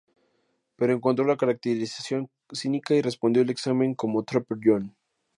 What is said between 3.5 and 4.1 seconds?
examen